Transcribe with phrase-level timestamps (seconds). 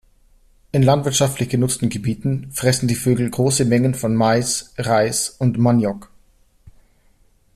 [0.71, 6.09] In landwirtschaftlich genutzten Gebieten fressen die Vögel große Mengen von Mais, Reis und Maniok.